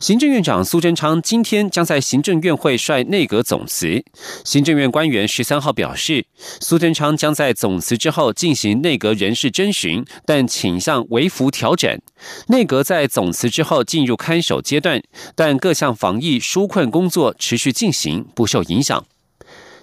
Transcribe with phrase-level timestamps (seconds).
[0.00, 4.04] 行政院长苏贞昌今天将在行政院会率内阁总辞。
[4.44, 6.24] 行政院官员十三号表示，
[6.60, 11.98] 苏贞昌将在总辞之后进行内阁人事征询，但倾向微幅调整。
[12.46, 15.02] 内阁在总辞之后进入看守阶段，
[15.34, 19.04] 但各项防疫纾困工作持续进行，不受影响。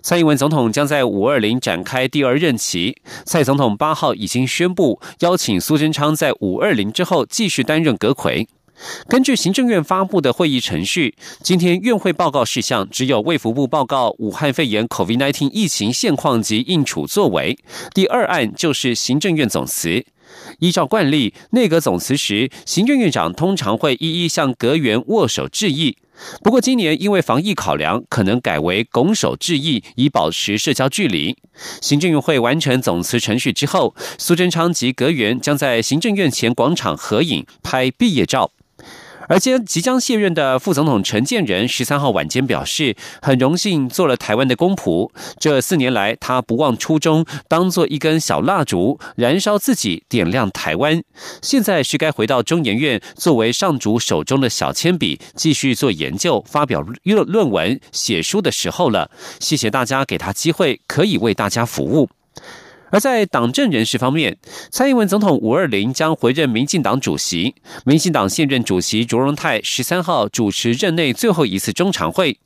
[0.01, 2.95] 蔡英文总统将在五二零展开第二任期。
[3.25, 8.47] 蔡总统八号已经宣布邀请苏贞昌在五二零之后继续担任阁魁。
[9.07, 17.57] 根据行政院发布的会议程序，今天院会报告事项只有卫福部报告武汉肺炎 （COVID-19） 疫情现况及应处作为。
[17.93, 20.05] 第二案就是行政院总辞。
[20.59, 25.97] 依照惯例，内阁总辞时，行政院长通常会一一向阁员握手致意。
[26.43, 31.37] 不过今年因为防疫考量，可能改为拱手致意，以保持社交距离。
[31.81, 38.51] 行政院会完成总辞程序之后，苏贞昌及阁员将在行政院前广场合影、拍毕业照。
[39.27, 45.09] 而今即将卸任的副总统陈建仁十三号晚间表示，很荣幸做了台湾的公仆。
[45.39, 51.01] 这四年来，他不忘初衷，当做一根小蜡烛，燃烧自己，点亮台湾。
[51.41, 59.09] 现在是该回到中研院，作为上主手中的小铅笔，继续做研究、发表论论文、写书的时候了。
[59.39, 62.09] 谢谢大家给他机会，可以为大家服务。
[62.91, 64.37] 而在党政人士方面，
[64.69, 67.55] 蔡英文总统五二零将回任民进党主席。
[67.85, 72.39] 民进党现任主席卓荣泰十三号主持任内最后一次中常会。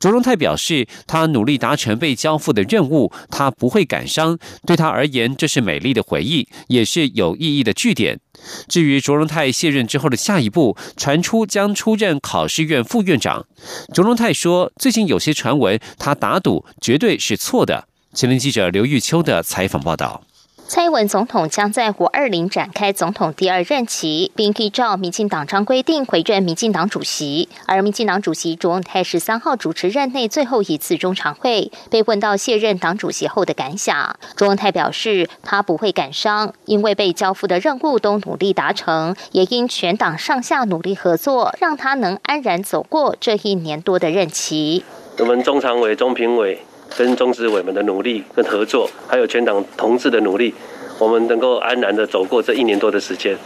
[0.00, 4.38] 卓荣泰表示，他努力达成被交付的任务，他不会感伤。
[4.66, 8.18] 对他而言，这是美丽的回忆，也是有意义的据点。
[8.66, 13.46] 至于卓荣泰卸任之后的下一步，传出将出任考试院副院长。
[13.94, 17.86] 卓荣泰说，最近有些传闻，他打赌绝对是错的。
[18.14, 20.20] 前天记者刘玉秋的采访报道。
[20.68, 27.48] 蔡英文总统将在五二零展开总统第二任期，并依照民进党章规定回任民进党主席。
[27.66, 44.84] 而民进党主席卓永泰十三号主持任内最后一次中常会，被问到卸任党主席后的感想，卓永泰表示他不会感伤，因为被交付的任务都努力达成，也因全党上下努力合作，让他能安然走过这一年多的任期。
[45.18, 46.62] 我们中常委、中评委。
[46.96, 50.54] 跟中执委们的努力跟合作，还有全党同志的努力，
[50.98, 53.36] 我们能够安然的走过这一年多的时间。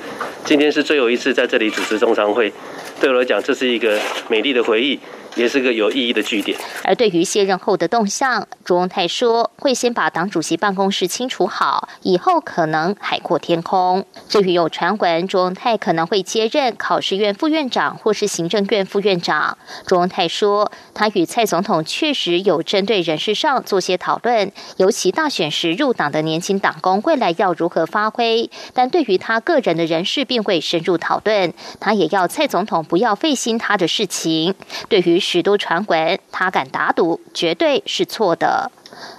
[0.44, 2.52] 今天是最后一次在这里主持中常会，
[3.00, 3.98] 对我来讲，这是一个
[4.28, 4.98] 美丽的回忆。
[5.36, 6.58] 也是个有意义的据点。
[6.82, 14.04] 而对于卸任后的动向，卓荣泰说会先把党主席办公室清除好，以后可能海阔天空。
[14.28, 28.50] 至于有传闻卓荣泰可能会接任考试院副院长或是行政院副院长，卓荣泰说他与蔡总统确实有针对人事上做些讨论，尤其大选时入党的年轻党工未来要如何发挥。
[28.72, 31.52] 但对于他个人的人事，并未深入讨论。
[31.78, 34.54] 他也要蔡总统不要费心他的事情。
[34.88, 38.70] 对于许多传闻，他敢打赌，绝对是错的。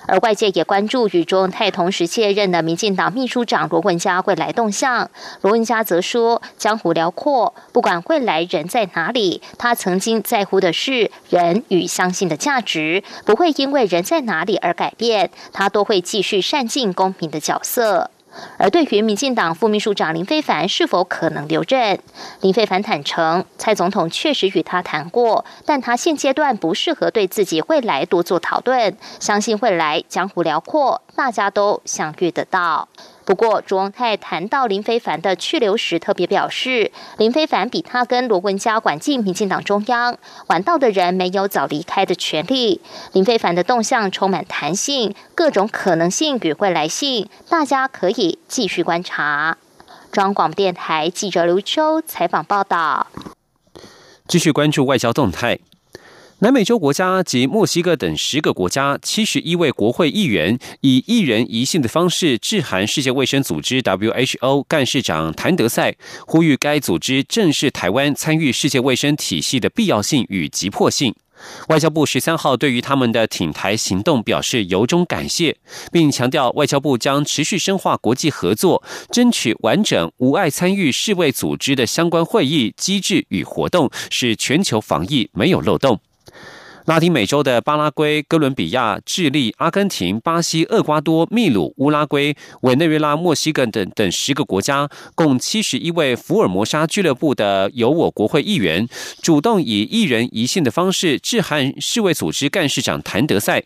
[0.08, 5.12] 而外界也关注与卓永泰同时卸任的民进党秘书长罗文嘉未来动向。
[5.42, 18.10] 罗文嘉则说：“江湖辽阔，不管未来人在哪里，他曾经在乎的是人与相信的价值，不会因为人在哪里而改变，他都会继续善尽公平的角色。”
[18.58, 22.00] 而对于民进党副秘书长林非凡是否可能留任，
[22.42, 32.88] 林非凡坦诚，蔡总统确实与他谈过，但他现阶段不适合对自己未来多做讨论，相信未来江湖辽阔，大家都相遇得到。
[33.28, 40.18] 不过，卓荣泰谈到林非凡的去留时，特别表示，林非凡比他跟罗文嘉管进民进党中央，
[40.48, 42.80] 晚到的人没有早离开的权利。
[43.12, 49.58] 林非凡的动向充满弹性，各种可能性与未来性，大家可以继续观察。
[50.14, 53.08] 中央广播电台记者刘秋采访报道。
[54.26, 55.60] 继续关注外交动态。
[56.40, 65.96] 南美洲国家及墨西哥等十个国家七十一位国会议员以一人一信的方式致函世界卫生组织 （WHO） 干事长谭德赛，
[66.28, 71.16] 呼吁该组织正视台湾参与世界卫生体系的必要性与急迫性。
[71.70, 75.58] 外交部十三号对于他们的挺台行动表示由衷感谢，
[75.92, 86.00] 并强调外交部将持续深化国际合作，争取完整无碍参与世卫组织的相关会议机制与活动，使全球防疫没有漏洞。
[86.88, 98.88] 拉丁美洲的巴拉圭、哥伦比亚、智利、阿根廷、巴西、厄瓜多、秘鲁、乌拉圭、委内瑞拉、墨西哥等等十个国家，共七十一位福尔摩沙俱乐部的由我国会议员，
[99.22, 103.62] 主动以一人一信的方式致函世卫组织干事长谭德赛。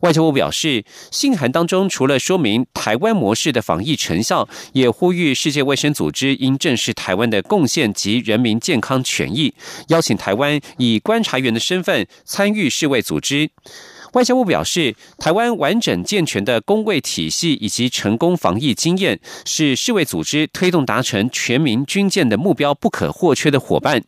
[0.00, 9.52] 外交部表示，信函当中除了说明台湾模式的防疫成效，也呼吁世界卫生组织应正视台湾的贡献及人民健康权益，
[9.88, 12.61] 邀请台湾以观察员的身份参与。
[12.70, 13.50] 世卫组织。
[14.12, 24.02] 外交部表示，台湾完整健全的公卫体系以及成功防疫经验，是世卫组织推动达成全民军舰的目标不可或缺的伙伴。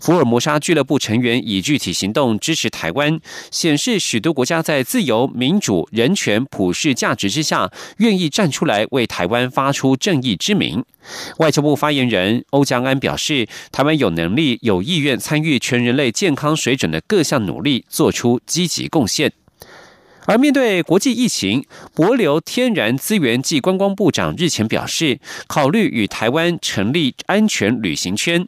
[0.00, 3.18] 福尔摩沙俱乐部成员以具体行动支持台湾，
[3.50, 10.84] 显示许多国家在自由、民主、人权、普世价值之下，愿意站出来为台湾发出正义之名。
[11.38, 19.32] 外交部发言人欧江安表示，台湾有能力、有意愿参与全人类健康水准的各项努力，做出积极贡献。
[20.28, 21.64] 而面对国际疫情，
[21.94, 28.46] 博流天然资源暨观光部长日前表示，考虑与台湾成立安全旅行圈。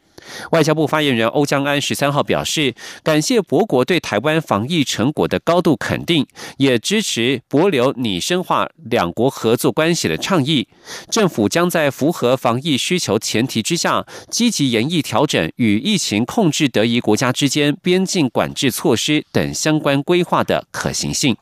[0.51, 10.67] 外交部发言人欧江安十三号表示，感谢博国对台湾防疫成果的高度肯定，也支持博流拟深化两国合作关系的倡议。
[11.09, 21.35] 政府将在符合防疫需求前提之下，积极研议调整与疫情控制得宜国家之间边境管制措施等相关规划的可行性。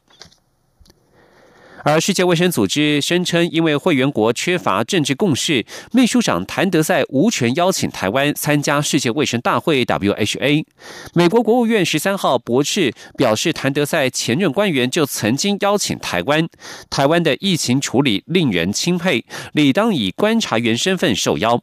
[1.84, 10.66] 而世界卫生组织声称，因为会员国缺乏政治共识，秘书长谭德赛无权邀请台湾参加世界卫生大会 （WHA）。
[11.14, 16.48] 美国国务院十三号驳斥，表示谭德赛前任官员就曾经邀请台湾，
[16.90, 19.24] 台湾的疫情处理令人钦佩，
[19.54, 21.62] 理当以观察员身份受邀。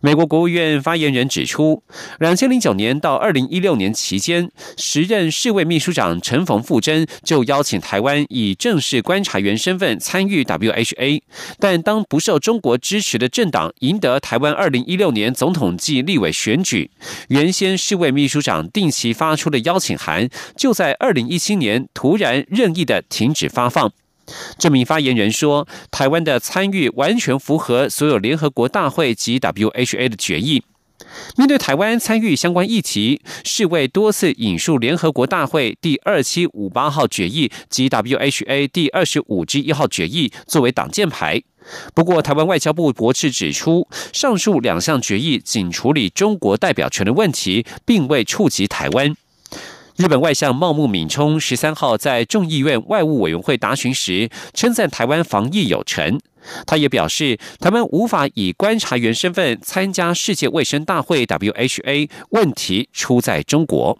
[0.00, 1.82] 美国国务院发言人指出，
[2.18, 11.22] 两千零九年到二零一六年期间，时任世卫秘书长陈冯富珍就邀请台湾以正式观察员身份参与 WHA，
[11.58, 16.90] 但当不受中国支持的政党赢得台湾二零一六年总统暨立委选举，
[17.28, 23.92] 原先世卫秘书长定期发出的邀请函，就在二零一七年突然任意的停止发放。
[24.58, 30.62] 这名发言人说：“台湾的参与完全符合所有联合国大会及 WHA 的决议。
[31.36, 41.42] 面对台湾参与相关议题，世卫多次引述联合国大会第二七五八号决议及 WHA 第二十五之一号决议作为挡箭牌。
[41.94, 49.16] 不过，台湾外交部驳斥指出，上述两项决议仅处理中国代表权的问题，并未触及台湾。”
[50.00, 56.18] 日本外相茂木敏充十三号在众议院外务委员会答询时，称赞台湾防疫有成。
[56.66, 63.98] 他也表示，台湾无法以观察员身份参加世界卫生大会 （WHA），问题出在中国。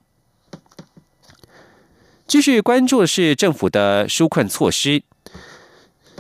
[2.27, 5.03] 继续关注的是政府的纾困措施。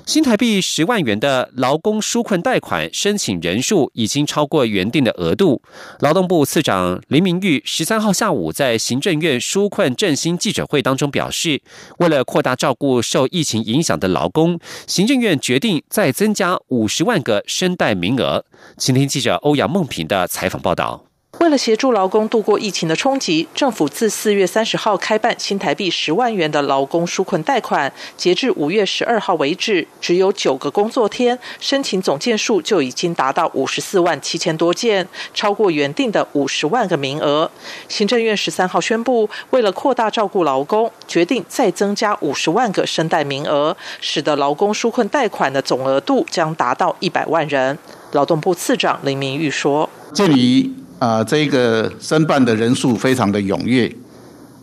[0.06, 5.62] 新台币十万元的劳工纾困贷款申请人数已经超过原定的额度。
[6.00, 11.62] 劳动部次长林明玉十三号下午在行政院纾困振兴记者会当中表示，
[11.98, 18.44] 为了扩大照顾受疫情影响的劳工，行政院决定再增加五十万个申贷名额。
[18.76, 21.09] 请听记者欧阳梦平的采访报道。
[21.40, 37.50] 为了协助劳工度过疫情的冲击，政府自四月三十号开办新台币十万元的劳工纾困贷款，截至五月十二号为止，只有九个工作天，申请总件数就已经达到五十四万七千多件，超过原定的五十万个名额。
[37.88, 47.78] 行政院十三号宣布，为了扩大照顾劳工，决定再增加五十万个申贷名额，使得劳工纾困贷款的总额度将达到一百万人。
[48.12, 53.90] 劳动部次长林明玉说：“鉴于啊，这个申办的人数非常的踊跃，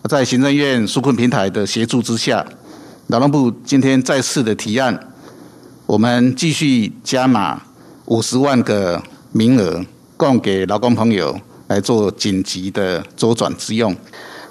[0.07, 2.45] 在行政院纾困平台的协助之下，
[3.07, 4.99] 劳动部今天再次的提案，
[5.87, 7.59] 我们继续加码
[8.05, 9.01] 五十万个
[9.31, 9.83] 名额，
[10.15, 11.35] 供给劳工朋友
[11.69, 13.95] 来做紧急的周转之用。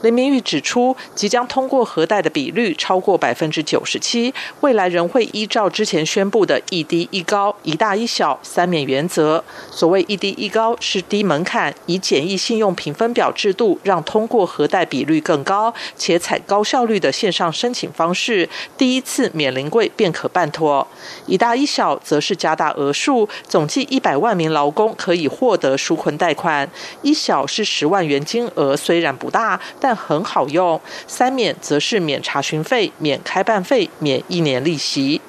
[0.07, 9.43] 林明玉指出，即将通过核贷的比率超过百分之九十七，未来仍会依照之前宣布的一低一高、一大一小三免原则。
[9.69, 18.49] 所谓一低一高，是低门槛，以简易信用评分表制度，让通过核贷比率更高，且采高效率的线上申请方式，
[18.79, 20.87] 第一次免临柜便可办妥。
[21.27, 26.71] 一大一小，则是加大额数，总计一百万名劳工可以获得纾困贷款。
[27.03, 29.61] 一小是十万元金额，虽然不大。
[29.81, 35.21] 但很好用，三免则是免查询费、免开办费、免一年利息。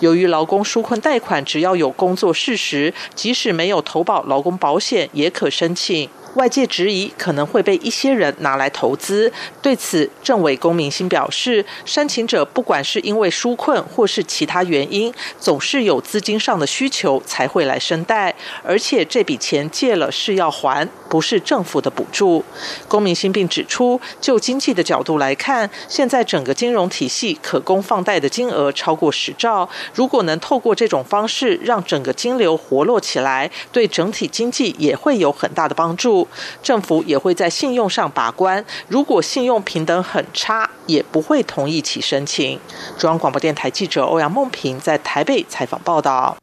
[0.00, 6.08] 由于劳工纾困贷款只要有工作事实，即使没有投保劳工保险也可申请。
[6.36, 9.32] 外界质疑可能会被一些人拿来投资。
[9.60, 22.44] 对此，政委龚明鑫表示，申请者不管是因为纾困或是其他原因，总是有资金上的需求才会来申贷，而且这笔钱借了是要还，不是政府的补助。
[22.86, 36.25] 龚明鑫并指出，就经济的角度来看，现在整个金融体系可供放贷的金额超过十兆，如果能透过这种方式让整个金流活络起来，对整体经济也会有很大的帮助。
[36.62, 42.58] 政府也会在信用上把关，如果信用平等很差，也不会同意其申请。
[42.98, 46.36] 中央广播电台记者欧阳梦平在台北采访报道。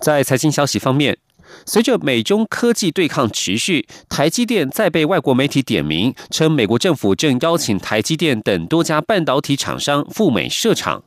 [0.00, 1.16] 在财经消息方面，
[1.64, 11.04] 随着美中科技对抗持续，台积电再被外国媒体点名，称美国政府正邀请台积电等多家半导体厂商赴美设厂。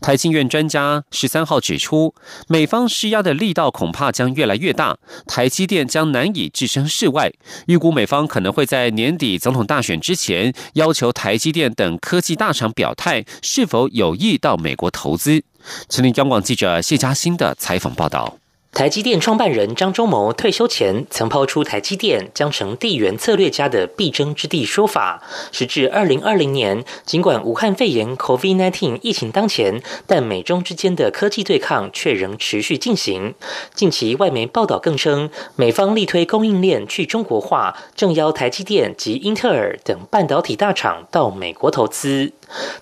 [0.00, 2.14] 台经院专家十三号指出，
[2.48, 7.32] 美方施压的力道恐怕将越来越大，台积电将难以置身事外。
[7.66, 15.42] 预估美方可能会在年底总统大选之前，要求台积电等科技大厂表态是否有意到美国投资。
[15.88, 18.38] 陈立央广记者谢嘉欣的采访报道。
[18.76, 25.22] 台积电创办人张忠谋退休前曾抛出台积电将成地缘策略家的必争之地说法。
[25.50, 33.34] 时至二零二零年，尽管武汉肺炎 （COVID-19） 疫情当前，但美中之间的科技对抗却仍持续进行。
[33.74, 42.34] 近期外媒报道更称，美方力推供应链去中国化，正邀台积电及英特尔等半导体大厂到美国投资。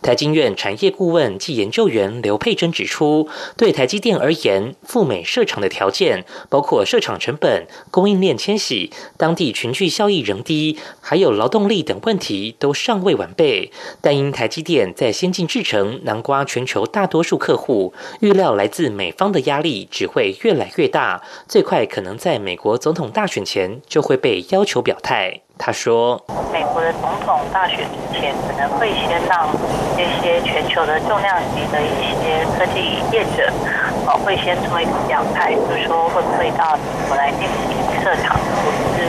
[0.02, 13.70] 台经院产业顾问暨研究员刘佩珍指出，对台积电而言，赴美设厂的条件包括设厂成本、供应链迁徙、当地群聚效益仍低，还有劳动力等问题都尚未完备。
[14.00, 25.40] 但因台积电在先进制程南瓜全球大多数客户，预料来自美方的压力只会越来越大，最快可能在美国总统大选前就会被要求表态。
[25.56, 26.20] 他说
[26.52, 29.48] ：“美国的总统大选之前，可能会先让
[29.96, 33.50] 这些全球的重量级的一些科技业者，
[34.06, 39.08] 哦，会先做一个表态，就是说会不会到美国来进行设厂投资。”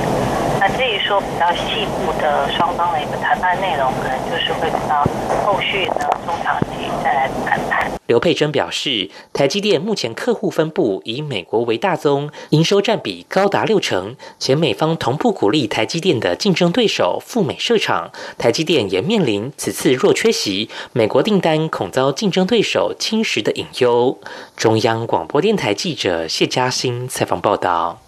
[0.58, 5.04] 那至于说比较细部的双方的一个谈判内容，可能就是会到
[5.46, 7.92] 后续呢中长期再来谈判。
[8.08, 24.20] 刘佩珍表示，台积电目前客户分布以美国为大宗，营收占比高达六成，且美方同步鼓励台积电的竞争对手赴美设厂，台积电也面临此次若缺席，美国订单恐遭竞争对手侵蚀的隐忧。
[24.56, 28.05] 中央广播电台记者谢嘉欣采访报道。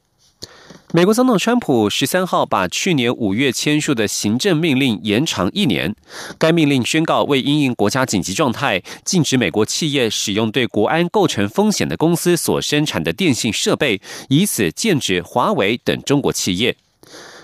[0.94, 5.94] 美国总统川普十三号把去年五月签署的行政命令延长一年。
[6.38, 16.78] 该命令宣告，为因应国家紧急状态，禁止美国企业使用对国安构成风险的公司所生产的电信设备，以此禁止华为等中国企业。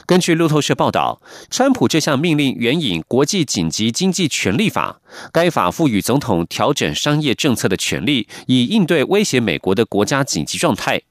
[0.05, 5.01] 根据路透社报道，川普这项命令援引《国际紧急经济权利法》，
[5.33, 11.01] 该法赋予总统调整商业政策的权利，以应对威胁美国的国家紧急状态。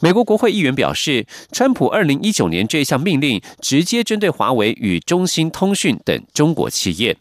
[0.00, 7.16] 美国国会议员表示，川普二零一九年这一项命令直接针对华为与中兴通讯等中国企业。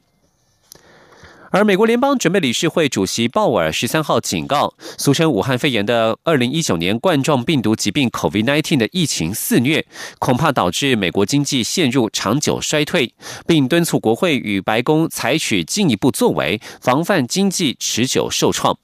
[1.51, 9.83] 而美国联邦准备理事会主席鲍尔十三号警告，俗称武汉肺炎的二零一九年冠状病毒疾病 （COVID-19） 的疫情肆虐，
[10.19, 13.15] 恐怕导致美国经济陷入长久衰退，
[13.47, 18.77] 并敦促国会与白宫采取进一步作为，防范经济持久受创。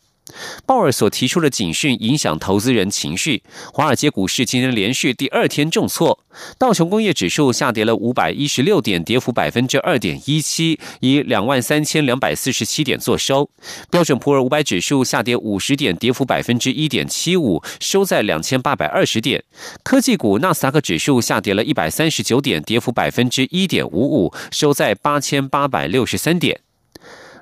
[0.65, 6.19] 鲍尔所提出的警讯影响投资人情绪，华尔街股市今天连续第二天重挫，
[6.57, 13.49] 道琼工业指数下跌了五百一十六点，跌幅百分之二点一七，以两万三千两百四十七点作收；
[13.89, 19.39] 标准普尔五百指数下跌五十点，跌幅百分之一点七五，收在两千八百二十点；
[19.83, 26.64] 科技股纳斯达克指数下跌了一百三十九点，跌幅百分之一点五五，收在八千八百六十三点。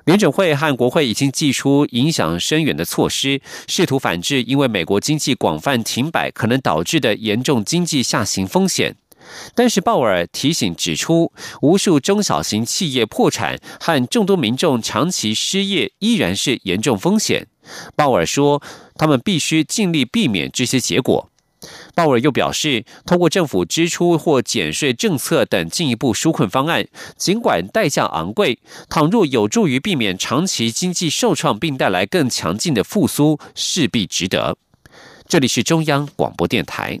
[0.04, 8.96] 联准会和国会已经祭出影响深远的措施，试图反制因为美国经济广泛停摆可能导致的严重经济下行风险。
[9.54, 11.32] 但是鲍尔提醒指出，
[11.62, 17.46] 无数中小型企业破产和众多民众长期失业依然是严重风险。
[17.96, 18.62] 鲍尔说，
[18.96, 21.30] 他们必须尽力避免这些结果。
[21.94, 26.86] 鲍尔又表示，通过政府支出或减税政策等进一步纾困方案，
[27.16, 28.58] 尽管代价昂贵，
[28.88, 34.56] 倘若有助于避免长期经济受创并带来更强劲的复苏，势必值得。
[35.28, 37.00] 这里是中央广播电台。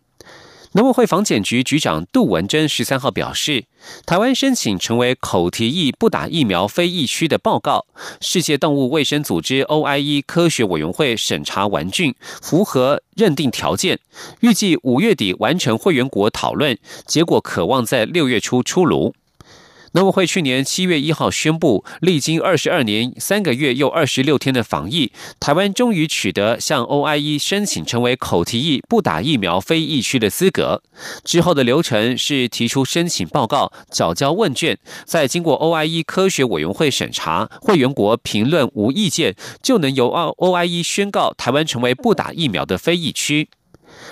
[0.73, 3.65] 农委会防检局局长杜文珍十三号表示，
[4.05, 7.85] 台湾申请成为口蹄疫不打疫苗非疫区的报告，
[8.21, 13.99] 世界动物卫生组织 OIE 科学委员会审查完竣，符合认定条件，
[14.39, 19.13] 预计五月底完成会员国讨论，结果可望在六月初出炉。
[19.93, 30.81] 农委会去年七月一号宣布，历经二十二年三个月又二十六天的防疫，台湾终于取得向 OIE 申请成为口蹄疫不打疫苗非疫区的资格。
[31.25, 43.49] 之后的流程是提出申请报告、缴交问卷，再经过 OIE 科学委员会审查，会员国评论无意见，就能由 OIE 宣告台湾成为不打疫苗的非疫区。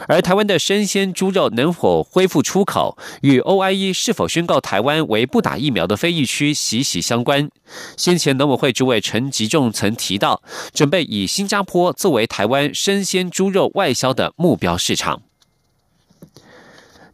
[0.08, 7.50] 而台湾的生鲜猪肉能否恢复出口，与 OIE 是否宣告台湾为不打疫苗的非疫区息息相关。
[7.98, 10.41] 先前农委会主委陈吉仲曾提到，
[10.74, 15.22] 准备以新加坡作为台湾生鲜猪肉外销的目标市场。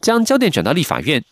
[0.01, 1.23] 将焦点转到立法院。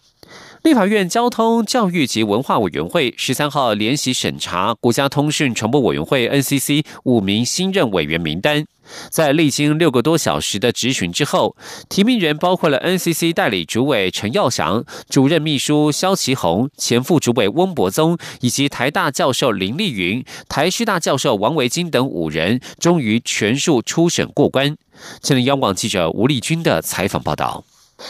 [0.64, 8.66] 立法院交通、教育及文化委员会十三号联席审查国家通讯传播委员会 NCC 五名新任委员名单，
[9.10, 11.58] 在历经六个多小时的质询之后，
[11.90, 24.78] 提名人包括了 NCC 代理主委陈耀祥、主任秘书肖其宏、前副主委翁博宗以及台大教授林丽云、台师大教授王维金等五人，终于全数初审过关。
[25.22, 27.66] 前天央广记者吴丽君的采访报道。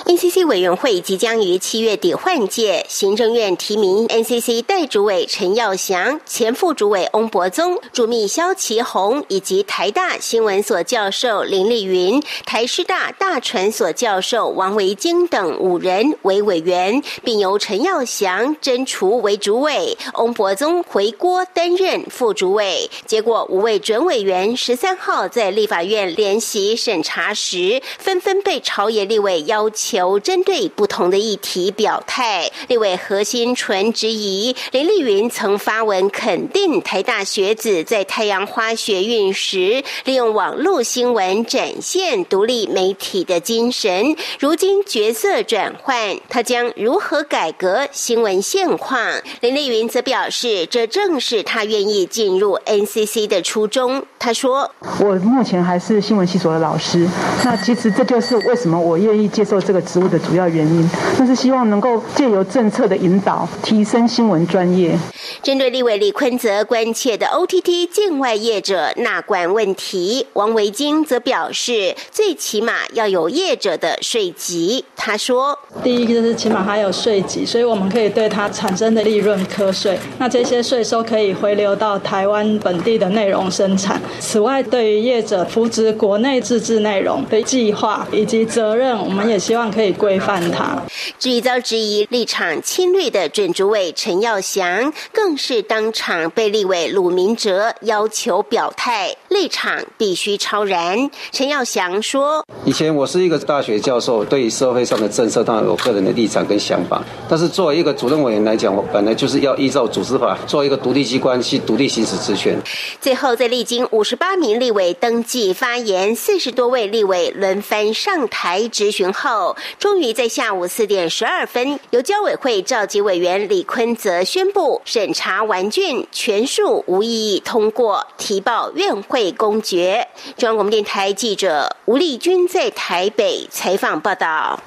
[0.05, 22.89] NCC 委员会即将于七月底换届，行政院提名 NCC 代主委陈耀祥、前副主委翁博宗、主秘肖其宏以及台大新闻所教授林丽云、台师大大传所教授王维京等五人为委员，并由陈耀祥征除为主委，翁博宗回锅担任副主委。
[23.05, 29.69] 结果，五位准委员十三号在立法院联席审查时，纷纷被朝野立委邀。
[29.69, 32.49] 求求针对不同的议题表态。
[32.69, 44.15] 立委何心纯质疑林丽云曾发文肯定台大学子在太阳花学运时，利用网络新闻展现独立媒体的精神。
[44.39, 49.01] 如今角色转换，他将如何改革新闻现况？
[49.41, 54.05] 林丽云则表示，这正是他愿意进入 NCC 的初衷。
[54.17, 57.05] 他说：“我目前还是新闻系所的老师，
[57.43, 64.97] 那其实这就是为什么我愿意接受。”这个职务的主要原因，那是希望能够借由政策的引导，提升新闻专业。
[65.41, 74.83] 针对立委李坤泽关切的 OTT 境外业者纳管问题，王维京则表示，最起码要有业者的税籍。
[74.95, 79.97] 他说：“第一个就是起码还有税籍，所以我们可以对它产生的利润课税。
[80.17, 84.01] 那这些税收可以回流到台湾本地的内容生产。
[84.19, 90.81] 此外，对于业者扶植国内自制内容的计划以及责任，我们也希望可以规范它。”
[91.19, 101.09] 至于遭质疑立场侵略的准主委陈耀祥，更是当场被立委鲁明哲要求表态，立场必须超然。
[101.31, 112.57] 陈耀祥说：“以前我是一个大学教授，对于社会上的政策当然有个人的立场跟想法，但是作为一个主任委员来讲，我本来就是要依照组织法，做一个独立机关去独立行使职权。”
[113.01, 119.42] 最后，在历经五十八名立委登记发言，四十多位立委轮番上台质询后，
[119.79, 130.07] 终于在下午四点十二分，由交委会召集委员李坤泽宣布审查完卷，全数无异议通过，提报院会公决。
[130.37, 134.61] 中央广播电台记者吴丽君在台北采访报道。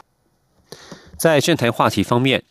[1.16, 2.42] 在政坛话题方面。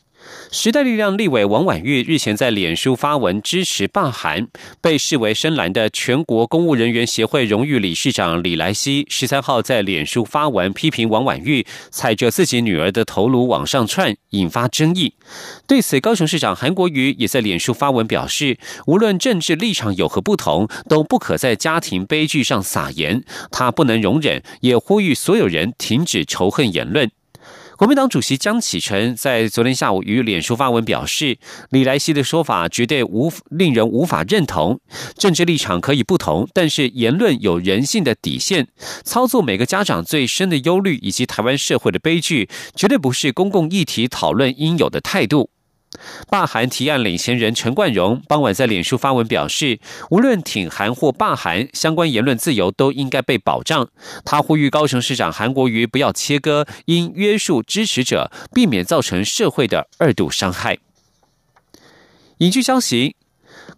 [0.52, 4.48] 时代力量立委王婉玉日前在脸书发文支持罢韩，
[4.82, 15.14] 被视为深蓝的全国公务人员协会荣誉理事长李来熙十三号在脸书发文批评王婉玉踩着自己女儿的头颅往上窜，引发争议。
[15.68, 27.12] 对此，高雄市长韩国瑜也在脸书发文表示，无论政治立场有何不同，都不可在家庭悲剧上撒盐，他不能容忍，也呼吁所有人停止仇恨言论。
[27.78, 31.38] 国民党主席江启臣在昨天下午与脸书发文表示，
[31.72, 34.80] 李来熙的说法绝对无令人无法认同。
[35.18, 38.70] 政治立场可以不同，但是言论有人性的底线。
[39.04, 45.50] 操作每个家长最深的忧虑以及台湾社会的悲剧，绝对不是公共议题讨论应有的态度。
[46.30, 49.80] 罢韩提案领衔人陈冠荣傍晚在脸书发文表示，
[50.10, 53.88] 无论挺韩或罢韩，相关言论自由都应该被保障。
[54.24, 60.78] 他呼吁高雄市长韩国瑜不要切割，应约束支持者，避免造成社会的二度伤害。
[62.40, 63.16] 影剧消息。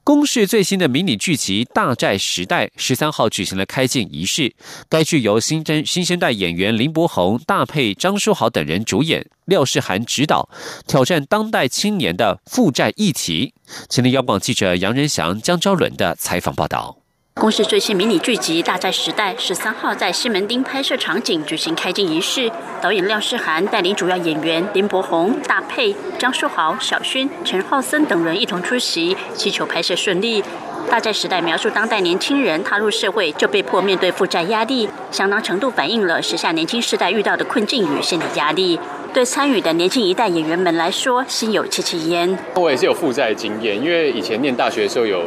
[0.08, 4.56] 公示最新的迷你剧集《大寨时代》十三号举行了开镜仪式。
[4.88, 10.48] 该剧由新真新生代演员林柏宏、大配张书豪等人主演，廖世涵执导，
[10.88, 13.54] 挑战当代青年的负债议题。
[13.90, 17.00] 请听央广记者杨仁祥、江昭伦的采访报道。
[17.40, 30.42] 公视最新迷你剧集《大债时代》十三号在西门町拍摄场景举行开镜仪式，导演廖世涵带领主要演员林柏宏、大佩、张书豪、小薰、陈浩森等人一同出席，祈求拍摄顺利。
[30.90, 38.80] 《大债时代》描述当代年轻人踏入社会就被迫面对负债压力，相当程度反映了时下年轻世代遇到的困境与心理压力。
[39.14, 42.36] 对参与的年轻一代演员们来说，心有戚戚焉。
[42.56, 45.24] 我也是有负债经验，因为以前念大学的时候有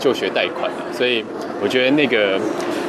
[0.00, 1.24] 就学贷款所以。
[1.62, 2.40] 我觉得那个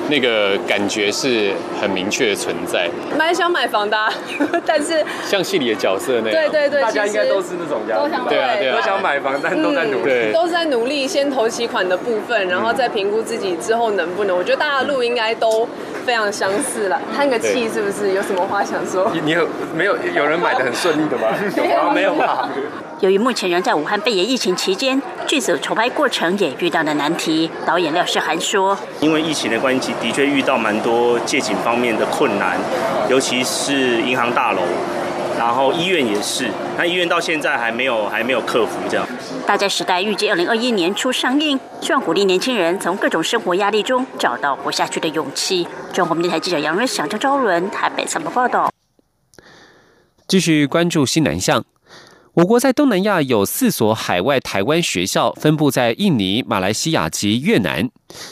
[0.09, 2.89] 那个感觉是很明确的存在。
[3.17, 3.97] 蛮想买房的，
[4.65, 14.37] 但是像戏里的角色那样，对对对，大家应该都是那种家庭，对啊对啊，都想买房，但都在努力，都是在努力先投期款的部分，然后再评估自己之后能不能。
[14.37, 15.67] 我觉得大家的路应该都
[16.05, 16.97] 非常相似了。
[17.13, 18.13] 叹个气是不是？
[18.13, 19.11] 有什么话想说？
[19.25, 19.45] 你有
[19.75, 21.27] 没有有人买的很顺利的吗？
[21.57, 21.91] 有吗？
[21.93, 22.47] 没有吧？
[23.01, 27.49] 由于目前仍在武汉肺炎疫情期间，剧组筹拍过程也遇到了难题。
[27.65, 32.59] 导演廖世涵说：“因为疫情的关系，的确遇到蛮多借景方面的困难，
[33.09, 34.61] 尤其是银行大楼，
[35.39, 36.49] 然后医院也是。
[36.77, 39.07] 那医院到现在还没有还没有克服这样。”
[39.47, 45.65] 《大家时代》预计二零二一年初上映，希望鼓励年轻人从各种生活压力中找到活下去的勇气。
[45.93, 48.69] 中国电台记者杨瑞祥、张昭伦台北三报报道。
[50.27, 51.63] 继续关注西南向。
[52.35, 57.89] 我国在东南亚有四所海外台湾学校，分布在印尼、马来西亚及越南。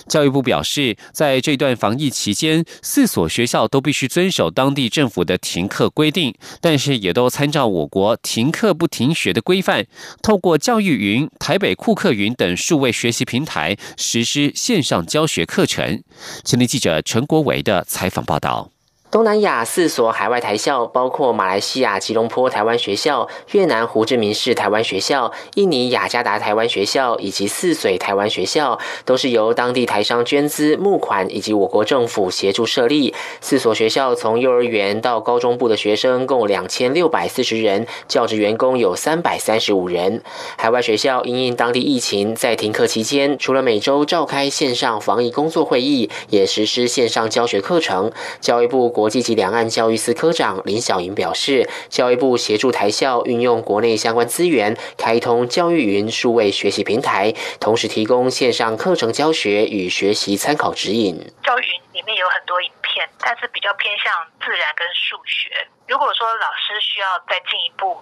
[0.08, 9.86] 教育部表示，在这段防疫期间，四所学校都必须遵守当地政府的停课规定，但是也都参照我国停课不停学的规范，
[10.22, 16.02] 透过教育云、台北库克云等数位学习平台实施线上教学课程。
[16.46, 18.72] 前天记者陈国维的采访报道。
[19.12, 33.16] 东南亚四所海外台校，包括马来西亚吉隆坡台湾学校、越南胡志明市台湾学校、印尼雅加达台湾学校以及泗水台湾学校，都是由当地台商捐资募款以及我国政府协助设立。
[33.42, 40.22] 四所学校从幼儿园到高中部的学生共两千六百四十人，教职员工有三百三十五人。
[40.56, 48.12] 海外学校因应当地疫情，在停课期间，除了每周召开线上防疫工作会议，也实施线上教学课程。
[48.40, 48.94] 教育部。
[49.00, 61.16] 国际级两岸教育司科长林小莹表示，教育部协助台校运用国内相关资源，开通教育云数位学习平台，同时提供线上课程教学与学习参考指引。
[61.46, 64.12] 教育云里面有很多影片，但是比较偏向
[64.44, 65.48] 自然跟数学。
[65.88, 67.96] 如果说老师需要再进一步，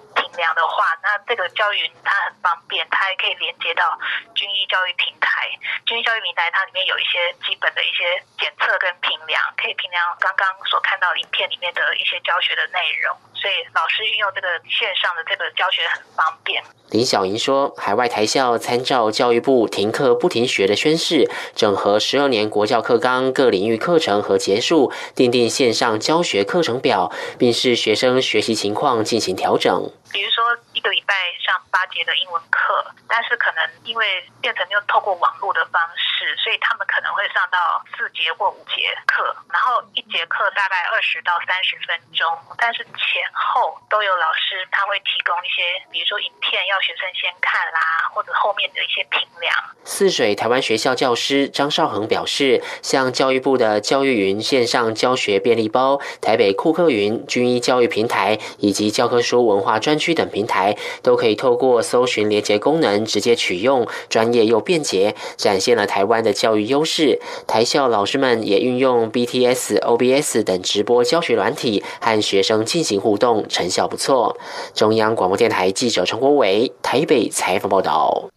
[1.58, 3.98] 教育它很方便，它还可以连接到
[4.36, 5.50] 军医教育平台。
[5.89, 13.17] 军医教育平台它里面有一些基本的一些检测跟评量，可以评量刚刚所看到影片里面的一些教学的内容。
[13.34, 16.62] 所以老师运用这个线上的这个教学很方便。
[16.89, 27.76] 林小莹说，海外台校参照教育部停课不停学的宣誓，整合十二年国教课纲各领域课程和结束，订定线上教学课程表，并是。
[27.88, 30.41] 学生学习情况进行调整，比如说
[30.73, 42.25] 一个礼拜上八节的英文课，但是可能因为变成用透过网络的方式，所以他们可能会上到四节或五节课，然后一节课大概二十到三十分钟，
[42.58, 49.53] 但是前后都有老师他会提供一些，比如说影片要学生先看啦，或者后面的一些评量。
[49.86, 67.20] 泗水台湾学校教师张少恒表示，像教育部的教育云线上教学便利包、台北库克云军医教育平台以及教科书文化专区等平台，都可以透过搜寻连接功能直接取用，专业又便捷，展现了台湾的教育优势。
[67.46, 74.38] 台校老师们也运用 BTS、OBS 等直播教学软体和学生进行互动，成效不错。
[74.74, 78.30] 中央广播电台记者陈国伟台北采访报道。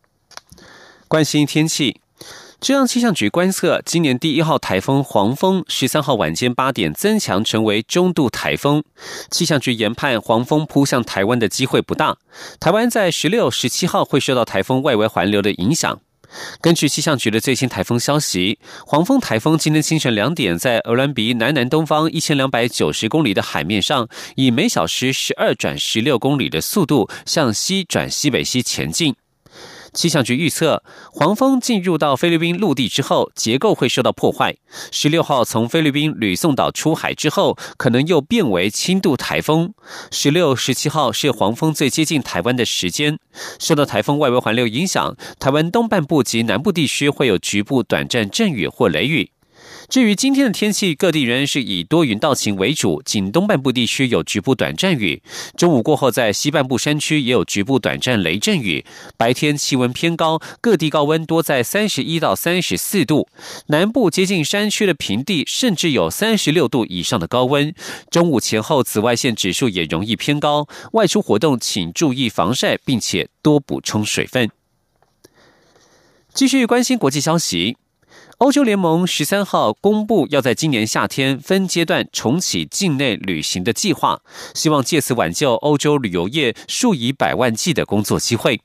[1.09, 2.01] 关心天气。
[2.61, 8.85] 中央气象局观测，今年第一号台风黄蜂十三号晚间八点增强成为中度台风。
[9.31, 12.19] 气象局研判，黄蜂扑向台湾的机会不大。
[12.61, 16.01] 台湾在十六、十七号会受到台风外围环流的影响。
[16.61, 29.17] 根据气象局的最新台风消息，黄蜂台风今天清晨两点在俄兰比南南东方一千两百九十公里的海面上，以每小时十二转十六公里的速度向西转西北西前进。
[29.93, 34.57] 气象局预测，黄蜂进入到菲律宾陆地之后，结构会受到破坏。
[34.91, 39.75] 十六号从菲律宾吕宋岛出海之后，可能又变为轻度台风。
[40.11, 43.19] 十六、十七号是黄蜂最接近台湾的时间。
[43.59, 49.31] 受到台风外围环流影响，台湾东半部及南部地区会有局部短暂阵雨或雷雨。
[49.91, 55.21] 至于今天的天气，各地仍然是以多云到晴为主，仅东半部地区有局部短暂雨。
[55.57, 58.85] 中午过后，在西半部山区也有局部短暂雷阵雨。
[59.17, 63.27] 白天气温偏高，各地高温多在三十一到三十四度，
[63.67, 67.75] 南部接近山区的平地甚至有三十六度以上的高温。
[68.13, 74.49] 中午前后，紫外线指数也容易偏高，外出活动请注意防晒，并且多补充水分。
[76.33, 77.77] 继续关心国际消息。
[78.41, 84.23] 欧洲联盟十三号公布，要在今年夏天分阶段重启境内旅行的计划，
[84.55, 88.63] 希望借此挽救欧洲旅游业数以百万计的工作机会。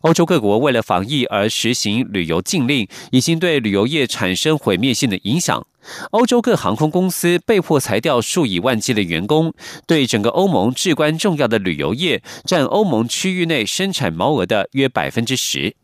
[0.00, 5.64] 欧洲各国为了防疫而实行旅游禁令，已经对旅游业产生毁灭性的影响。
[6.10, 9.54] 欧洲各航空公司被迫裁掉数以万计的员工，
[9.86, 15.76] 对整个欧盟至关重要的旅游业，占欧盟区域内生产毛额的约百分之十。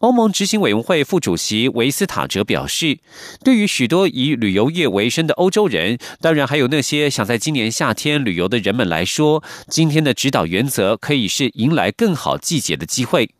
[0.00, 2.98] 欧盟执行委员会副主席维斯塔哲表示，
[3.44, 13.30] 对于许多以旅游业为生的欧洲人，当然还有那些想在今年夏天旅游的人们来说，今天的指导原则可以是迎来更好季节的机会。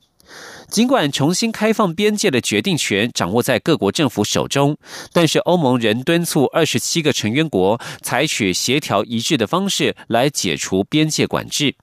[0.68, 4.76] 尽管重新开放边界的决定权掌握在各国政府手中，
[5.12, 11.76] 但是欧盟仍敦促二十七个成员国采取协调一致的方式来解除边界管制。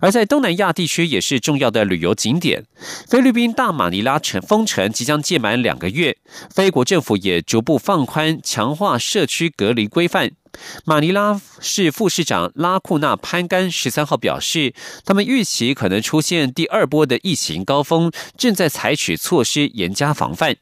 [0.00, 2.64] 而在东南亚地区也是重要的旅游景点，
[3.08, 6.16] 菲律宾大马尼拉城封城即将届满两个月，
[6.50, 10.30] 菲国政府也逐步放宽强化社区隔离规范。
[10.84, 20.56] 马尼拉市副市长拉库纳潘甘十三号表示，他们预期可能出现第二波的疫情高峰，正在采取措施严加防范。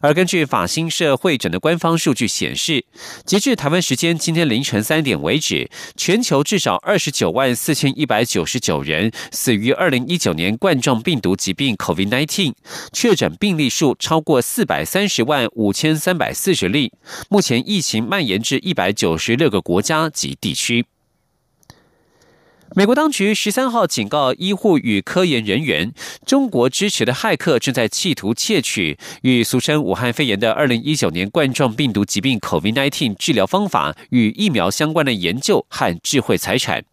[0.00, 2.84] 而根据法新社会诊的官方数据显示，
[3.24, 12.52] 截至台湾时间今天凌晨三点为止，全球至少二十九万四千一百九十九人死于二零一九年冠状病毒疾病 COVID-19，
[12.92, 16.92] 确诊病例数超过四百三十万五千三百四十例。
[17.28, 20.86] 目前疫情蔓延至一百九十六个国家及地区。
[22.76, 25.92] 美国当局十三号警告医护与科研人员，
[26.24, 36.84] 中国支持的骇客正在企图窃取与俗称武汉肺炎的二零一九年冠状病毒疾病 （COVID-19） 治疗方法与疫苗相关的研究和智慧财产。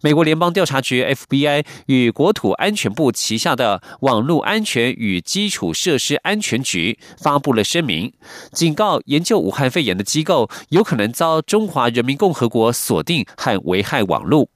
[0.00, 8.12] 美国联邦调查局 （FBI） 与国土安全部旗下的网络安全与基础设施安全局发布了声明，
[8.50, 14.48] 警告研究武汉肺炎的机构有可能遭中华人民共和国锁定和危害网络。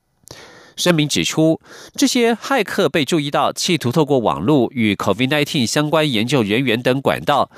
[0.76, 1.60] 声明指出，
[1.94, 7.50] 这些骇客被注意到，企图透过网络与 COVID-19 相关研究人员等管道，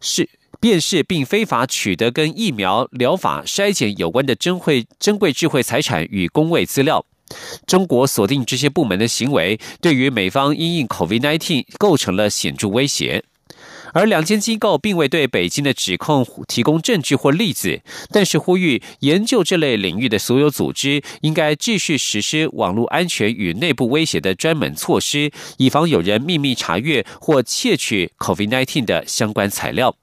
[0.00, 0.28] 是
[0.60, 7.04] 辨识并非法取得跟疫苗疗法筛检有关的珍贵珍贵智慧财产与公卫资料。
[7.66, 13.24] 中国锁定这些部门的行为，对于美方因应 COVID-19 构成了显著威胁。
[13.94, 17.80] 而两间机构并未对北京的指控提供证据或例子，
[18.10, 29.96] 但是呼吁研究这类领域的所有组织应该继续实施网络安全与内部威胁的专门措施，以防有人秘密查阅或窃取 COVID-19 的相关材料。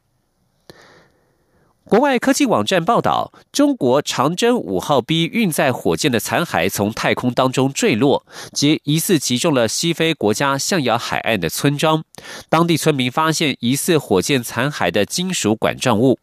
[1.92, 12.06] 国外科技网站报道，中国长征五号 B 运载火箭的残骸从太空当中坠落，及疑似击中了西非国家象牙海岸的村庄。
[12.48, 16.18] 当地村民发现疑似火箭残骸的金属管状物。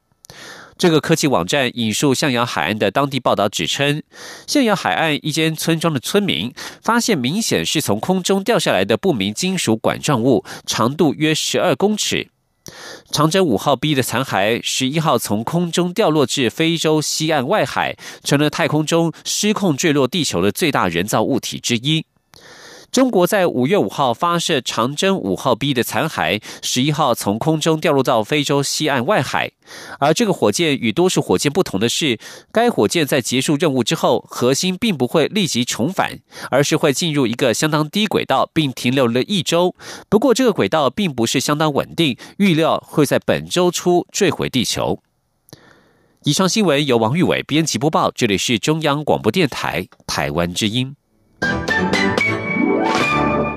[0.78, 4.02] 这个科技网站引述象牙海岸的当地报道指称，
[4.46, 6.50] 象牙海岸一间村庄的村民
[6.80, 12.30] 发现明显是从空中掉下来的不明金属管状物，长度约十二公尺。
[13.10, 22.04] 长征五号 B 的残骸，十一号从空中掉落至非洲西岸外海，成了太空中失控坠落地球的最大人造物体之一。
[22.90, 29.52] 中国在五月五号发射长征五号 B 的残骸，十一号从空中掉落到非洲西岸外海。
[30.00, 32.18] 而这个火箭与多数火箭不同的是，
[32.50, 36.20] 该火箭在结束任务之后，核心并不会立即重返，
[36.50, 39.74] 而是会进入一个相当低轨道，并停留了一周。
[40.08, 45.00] 不过，这个轨道并不是相当稳定，预料会在本周初坠毁地球。
[46.24, 50.96] 以上新闻由王玉伟编辑播报，这里是中央广播电台台湾之音。